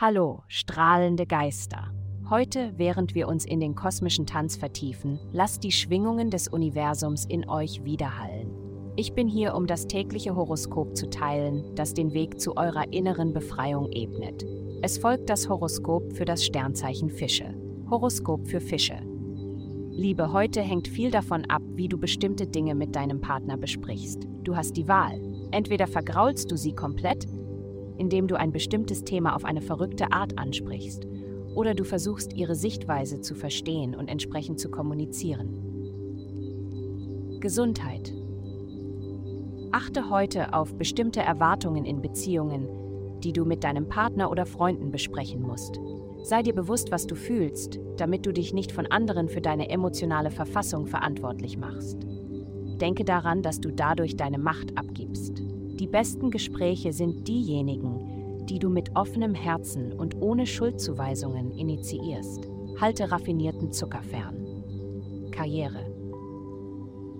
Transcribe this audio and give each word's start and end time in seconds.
Hallo, 0.00 0.44
strahlende 0.46 1.26
Geister. 1.26 1.92
Heute, 2.30 2.72
während 2.76 3.16
wir 3.16 3.26
uns 3.26 3.44
in 3.44 3.58
den 3.58 3.74
kosmischen 3.74 4.26
Tanz 4.26 4.54
vertiefen, 4.54 5.18
lasst 5.32 5.64
die 5.64 5.72
Schwingungen 5.72 6.30
des 6.30 6.46
Universums 6.46 7.24
in 7.24 7.48
euch 7.48 7.82
widerhallen. 7.82 8.48
Ich 8.94 9.14
bin 9.14 9.26
hier, 9.26 9.56
um 9.56 9.66
das 9.66 9.88
tägliche 9.88 10.36
Horoskop 10.36 10.96
zu 10.96 11.10
teilen, 11.10 11.74
das 11.74 11.94
den 11.94 12.14
Weg 12.14 12.40
zu 12.40 12.56
eurer 12.56 12.92
inneren 12.92 13.32
Befreiung 13.32 13.90
ebnet. 13.90 14.46
Es 14.82 14.98
folgt 14.98 15.30
das 15.30 15.48
Horoskop 15.48 16.12
für 16.12 16.24
das 16.24 16.44
Sternzeichen 16.44 17.10
Fische. 17.10 17.52
Horoskop 17.90 18.46
für 18.46 18.60
Fische. 18.60 19.00
Liebe, 19.90 20.32
heute 20.32 20.62
hängt 20.62 20.86
viel 20.86 21.10
davon 21.10 21.44
ab, 21.46 21.62
wie 21.74 21.88
du 21.88 21.98
bestimmte 21.98 22.46
Dinge 22.46 22.76
mit 22.76 22.94
deinem 22.94 23.20
Partner 23.20 23.56
besprichst. 23.56 24.28
Du 24.44 24.54
hast 24.54 24.76
die 24.76 24.86
Wahl. 24.86 25.20
Entweder 25.50 25.88
vergraulst 25.88 26.52
du 26.52 26.56
sie 26.56 26.72
komplett 26.72 27.26
indem 27.98 28.28
du 28.28 28.38
ein 28.38 28.52
bestimmtes 28.52 29.04
Thema 29.04 29.34
auf 29.36 29.44
eine 29.44 29.60
verrückte 29.60 30.12
Art 30.12 30.38
ansprichst, 30.38 31.06
oder 31.54 31.74
du 31.74 31.84
versuchst 31.84 32.32
ihre 32.34 32.54
Sichtweise 32.54 33.20
zu 33.20 33.34
verstehen 33.34 33.94
und 33.94 34.08
entsprechend 34.08 34.60
zu 34.60 34.70
kommunizieren. 34.70 35.68
Gesundheit. 37.40 38.14
Achte 39.72 40.08
heute 40.10 40.54
auf 40.54 40.74
bestimmte 40.74 41.20
Erwartungen 41.20 41.84
in 41.84 42.00
Beziehungen, 42.00 42.68
die 43.22 43.32
du 43.32 43.44
mit 43.44 43.64
deinem 43.64 43.88
Partner 43.88 44.30
oder 44.30 44.46
Freunden 44.46 44.90
besprechen 44.90 45.42
musst. 45.42 45.80
Sei 46.22 46.42
dir 46.42 46.54
bewusst, 46.54 46.90
was 46.90 47.06
du 47.06 47.14
fühlst, 47.14 47.78
damit 47.96 48.26
du 48.26 48.32
dich 48.32 48.52
nicht 48.52 48.72
von 48.72 48.86
anderen 48.86 49.28
für 49.28 49.40
deine 49.40 49.68
emotionale 49.68 50.30
Verfassung 50.30 50.86
verantwortlich 50.86 51.58
machst. 51.58 51.98
Denke 52.80 53.04
daran, 53.04 53.42
dass 53.42 53.60
du 53.60 53.72
dadurch 53.72 54.16
deine 54.16 54.38
Macht 54.38 54.76
abgibst. 54.78 55.42
Die 55.78 55.86
besten 55.86 56.32
Gespräche 56.32 56.92
sind 56.92 57.28
diejenigen, 57.28 58.46
die 58.46 58.58
du 58.58 58.68
mit 58.68 58.96
offenem 58.96 59.34
Herzen 59.34 59.92
und 59.92 60.20
ohne 60.20 60.44
Schuldzuweisungen 60.44 61.52
initiierst. 61.52 62.48
Halte 62.80 63.12
raffinierten 63.12 63.70
Zucker 63.70 64.02
fern. 64.02 65.30
Karriere. 65.30 65.86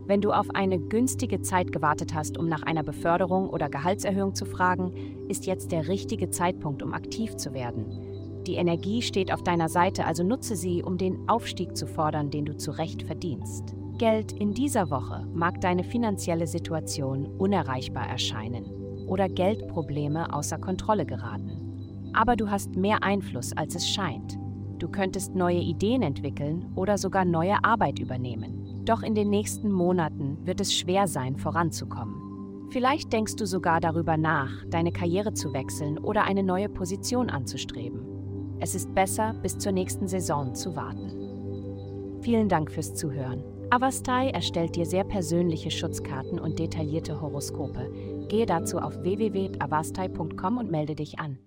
Wenn 0.06 0.20
du 0.20 0.32
auf 0.32 0.50
eine 0.54 0.80
günstige 0.80 1.40
Zeit 1.42 1.70
gewartet 1.70 2.14
hast, 2.14 2.36
um 2.36 2.48
nach 2.48 2.62
einer 2.62 2.82
Beförderung 2.82 3.48
oder 3.48 3.68
Gehaltserhöhung 3.68 4.34
zu 4.34 4.44
fragen, 4.44 4.92
ist 5.28 5.46
jetzt 5.46 5.70
der 5.70 5.86
richtige 5.86 6.30
Zeitpunkt, 6.30 6.82
um 6.82 6.94
aktiv 6.94 7.36
zu 7.36 7.54
werden. 7.54 8.42
Die 8.44 8.54
Energie 8.54 9.02
steht 9.02 9.32
auf 9.32 9.44
deiner 9.44 9.68
Seite, 9.68 10.04
also 10.04 10.24
nutze 10.24 10.56
sie, 10.56 10.82
um 10.82 10.98
den 10.98 11.28
Aufstieg 11.28 11.76
zu 11.76 11.86
fordern, 11.86 12.30
den 12.30 12.46
du 12.46 12.56
zu 12.56 12.72
Recht 12.72 13.04
verdienst. 13.04 13.77
Geld 13.98 14.30
in 14.30 14.54
dieser 14.54 14.90
Woche 14.90 15.26
mag 15.34 15.60
deine 15.60 15.82
finanzielle 15.82 16.46
Situation 16.46 17.26
unerreichbar 17.26 18.08
erscheinen 18.08 18.64
oder 19.08 19.28
Geldprobleme 19.28 20.32
außer 20.32 20.58
Kontrolle 20.58 21.04
geraten. 21.04 22.12
Aber 22.12 22.36
du 22.36 22.48
hast 22.48 22.76
mehr 22.76 23.02
Einfluss, 23.02 23.52
als 23.56 23.74
es 23.74 23.88
scheint. 23.88 24.38
Du 24.78 24.88
könntest 24.88 25.34
neue 25.34 25.58
Ideen 25.58 26.02
entwickeln 26.02 26.70
oder 26.76 26.96
sogar 26.96 27.24
neue 27.24 27.64
Arbeit 27.64 27.98
übernehmen. 27.98 28.84
Doch 28.84 29.02
in 29.02 29.16
den 29.16 29.30
nächsten 29.30 29.72
Monaten 29.72 30.38
wird 30.46 30.60
es 30.60 30.72
schwer 30.72 31.08
sein, 31.08 31.36
voranzukommen. 31.36 32.68
Vielleicht 32.70 33.12
denkst 33.12 33.34
du 33.34 33.46
sogar 33.46 33.80
darüber 33.80 34.16
nach, 34.16 34.64
deine 34.70 34.92
Karriere 34.92 35.32
zu 35.32 35.52
wechseln 35.52 35.98
oder 35.98 36.22
eine 36.22 36.44
neue 36.44 36.68
Position 36.68 37.30
anzustreben. 37.30 38.56
Es 38.60 38.76
ist 38.76 38.94
besser, 38.94 39.34
bis 39.42 39.58
zur 39.58 39.72
nächsten 39.72 40.06
Saison 40.06 40.54
zu 40.54 40.76
warten. 40.76 42.20
Vielen 42.20 42.48
Dank 42.48 42.70
fürs 42.70 42.94
Zuhören. 42.94 43.42
Avastai 43.70 44.30
erstellt 44.30 44.76
dir 44.76 44.86
sehr 44.86 45.04
persönliche 45.04 45.70
Schutzkarten 45.70 46.38
und 46.38 46.58
detaillierte 46.58 47.20
Horoskope. 47.20 47.92
Gehe 48.28 48.46
dazu 48.46 48.78
auf 48.78 49.02
www.avastai.com 49.02 50.56
und 50.56 50.70
melde 50.70 50.94
dich 50.94 51.18
an. 51.18 51.38